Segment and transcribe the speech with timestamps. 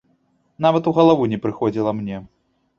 [0.67, 2.27] Нават у галаву не прыходзіла мне.